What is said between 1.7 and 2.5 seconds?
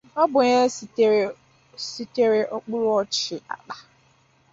sitere